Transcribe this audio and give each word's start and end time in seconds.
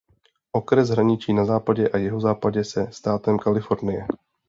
Okres 0.53 0.89
hraničí 0.91 1.33
na 1.33 1.45
západě 1.45 1.89
a 1.89 1.97
jihozápadě 1.97 2.63
se 2.63 2.87
státem 2.91 3.39
Kalifornie. 3.39 4.07